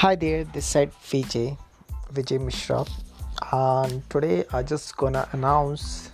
[0.00, 1.58] Hi there, this side Vijay,
[2.10, 2.86] Vijay Mishra,
[3.52, 6.10] and today I just gonna announce.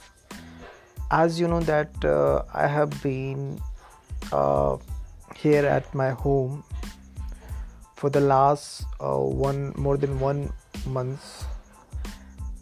[1.12, 3.60] As you know that uh, I have been
[4.32, 4.78] uh,
[5.36, 6.64] here at my home
[7.94, 10.52] for the last uh, one more than one
[10.84, 11.46] month,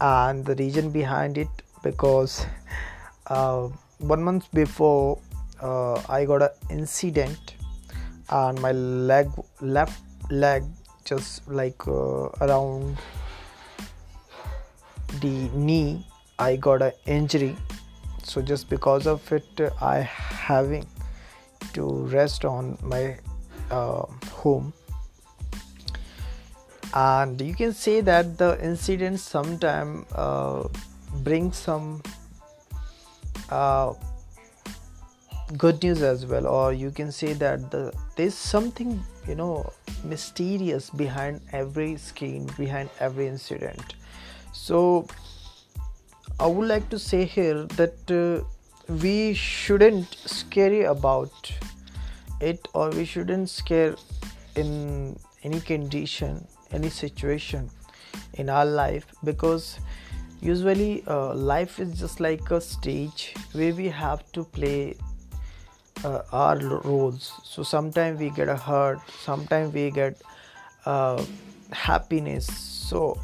[0.01, 1.49] and the reason behind it
[1.81, 2.45] because
[3.25, 5.19] uh, one month before
[5.59, 7.55] uh, I got an incident
[8.29, 9.27] and my leg
[9.59, 10.61] left leg
[11.05, 12.97] just like uh, around
[15.21, 16.05] the knee
[16.39, 17.55] i got an injury.
[18.23, 20.85] So just because of it i having
[21.73, 23.17] to rest on my
[23.71, 24.73] uh, home.
[26.93, 30.67] And you can say that the incident sometime uh,
[31.23, 32.01] brings some
[33.49, 33.93] uh,
[35.57, 39.71] good news as well or you can say that the there's something you know
[40.03, 43.95] mysterious behind every scene behind every incident.
[44.53, 45.07] So
[46.39, 48.43] i would like to say here that uh,
[49.01, 51.51] we shouldn't scary about
[52.41, 53.95] it or we shouldn't scare
[54.55, 57.69] in any condition any situation
[58.33, 59.79] in our life because
[60.41, 64.93] usually uh, life is just like a stage where we have to play
[66.03, 67.39] uh, our roles.
[67.43, 70.21] So sometimes we get a hurt sometimes we get
[70.85, 71.23] uh,
[71.71, 72.45] happiness.
[72.47, 73.19] So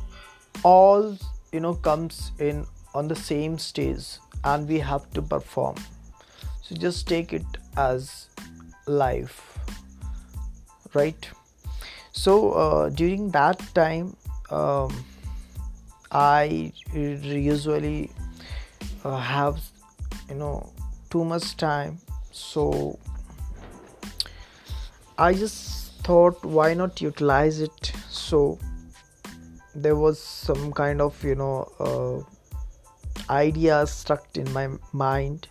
[0.63, 1.17] all
[1.52, 5.75] you know comes in on the same stage and we have to perform.
[6.61, 7.45] So just take it
[7.78, 8.28] as
[8.88, 9.58] life
[10.94, 11.30] right?
[12.11, 14.16] So uh, during that time
[14.52, 15.06] um,
[16.11, 18.11] i usually
[19.06, 19.59] uh, have
[20.30, 20.69] you know
[21.09, 21.97] too much time
[22.32, 22.98] so
[25.18, 27.92] i just thought why not utilize it?
[28.09, 28.59] So
[29.75, 35.47] there was some kind of you know uh, idea stuck in my mind.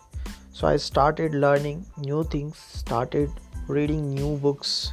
[0.52, 3.30] So i started learning new things started
[3.68, 4.92] reading new books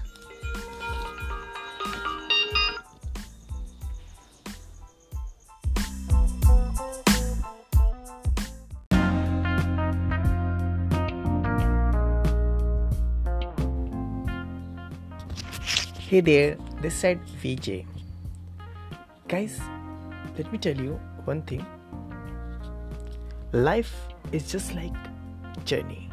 [16.17, 17.85] Hey there, this side VJ.
[19.27, 19.59] Guys,
[20.35, 21.63] let me tell you one thing.
[23.53, 23.91] Life
[24.31, 24.95] is just like
[25.63, 26.09] journey.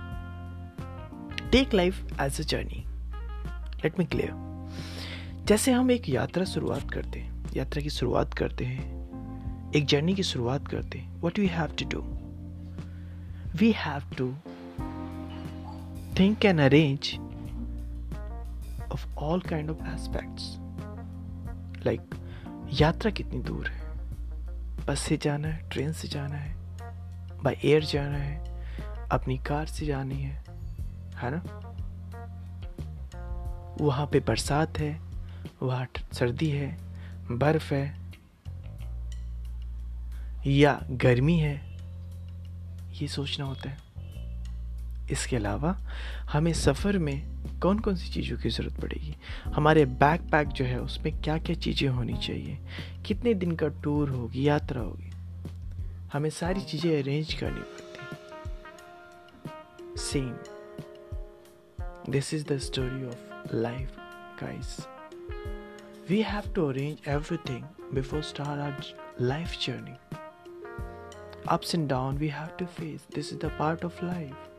[1.50, 2.86] Take life as a journey.
[3.82, 4.34] Let me clear.
[5.46, 10.22] जैसे हम एक यात्रा शुरुआत करते हैं यात्रा की शुरुआत करते हैं एक जर्नी की
[10.34, 12.02] शुरुआत करते हैं what we have to do
[13.58, 14.32] we have to
[16.20, 17.16] think and arrange
[18.94, 20.42] of all kind of aspects.
[21.86, 22.16] Like,
[22.80, 23.84] यात्रा कितनी दूर है?
[24.86, 26.56] बस से जाना है, ट्रेन से जाना है
[27.42, 28.44] बाय एयर जाना है,
[29.12, 30.44] अपनी कार से जानी है
[31.16, 31.60] है ना?
[33.80, 35.00] वहाँ पे बरसात है,
[35.62, 36.78] वहाँ सर्दी है,
[37.30, 37.98] बर्फ़ है,
[40.46, 41.76] या गर्मी है,
[43.02, 43.78] ये सोचना होता है।
[45.10, 45.78] इसके अलावा
[46.32, 47.33] हमें सफ़र में
[47.64, 49.14] कौन कौन सी चीज़ों की ज़रूरत पड़ेगी?
[49.54, 52.58] हमारे बैक पैक जो है, उसमें क्या क्या चीज़ें होनी चाहिए?
[53.06, 55.10] कितने दिन का टूर होगी, यात्रा होगी?
[56.12, 57.92] हमें सारी चीज़ें अरेंज करनी पड़ती
[60.00, 60.34] same
[62.12, 63.96] this is the story of life
[64.42, 64.76] guys
[66.10, 67.62] we have to arrange everything
[67.94, 68.74] before start our
[69.20, 69.96] life journey
[71.52, 73.02] ups and down we have to face.
[73.14, 74.53] This is the part of life.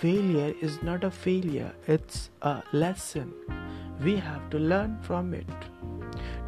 [0.00, 3.32] Failure is not a failure, it's a lesson.
[4.00, 5.46] We have to learn from it.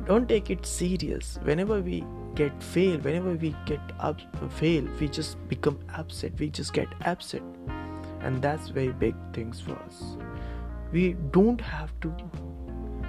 [0.06, 1.38] Don't take it serious.
[1.42, 2.04] Whenever we
[2.34, 4.20] get fail, whenever we get up
[4.52, 6.32] fail, we just become upset.
[6.38, 7.42] We just get upset.
[8.20, 10.16] And that's very big things for us.
[10.92, 12.14] We don't have to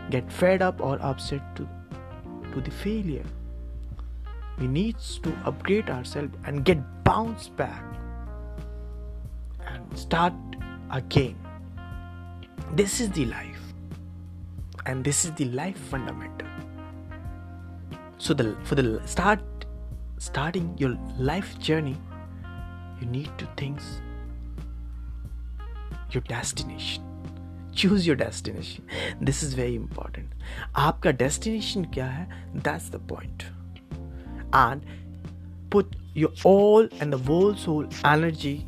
[0.09, 1.67] get fed up or upset to,
[2.53, 3.25] to the failure.
[4.59, 7.83] We need to upgrade ourselves and get bounced back
[9.96, 10.32] start
[10.90, 11.36] again.
[12.74, 13.62] This is the life,
[14.86, 16.48] and this is the life fundamental.
[18.18, 19.40] So, the for the start
[20.18, 21.96] starting your life journey,
[23.00, 23.80] you need to think
[26.10, 27.02] your destination.
[27.72, 28.84] Choose your destination.
[29.20, 30.28] This is very important.
[30.76, 32.28] आपका destination क्या है?
[32.54, 33.46] That's the point.
[34.52, 34.84] And
[35.70, 38.66] put your all and the whole soul energy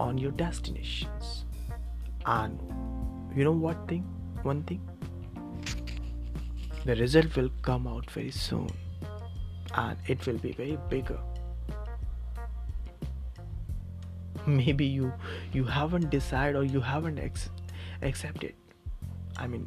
[0.00, 1.44] on your destinations.
[2.24, 2.58] And
[3.36, 4.04] you know what thing?
[4.42, 4.80] One thing?
[6.86, 8.68] the result will come out very soon
[9.74, 11.18] and it will be very bigger
[14.46, 15.12] maybe you
[15.52, 17.50] you haven't decided or you haven't ex-
[18.02, 18.54] accepted
[19.36, 19.66] i mean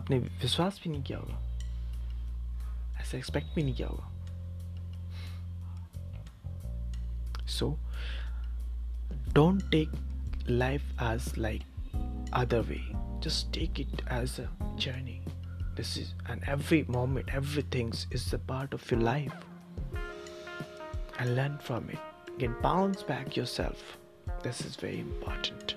[0.00, 1.40] आपने विश्वास भी नहीं किया होगा
[3.00, 4.08] ऐसा expect भी नहीं किया होगा
[7.56, 7.68] सो
[9.39, 9.91] don't take
[10.49, 11.61] life as like
[12.33, 12.83] other way.
[13.21, 15.21] Just take it as a journey.
[15.77, 19.31] This is and every moment everything is a part of your life.
[21.19, 21.99] And learn from it.
[22.35, 23.97] Again bounce back yourself.
[24.43, 25.75] This is very important.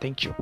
[0.00, 0.34] Thank you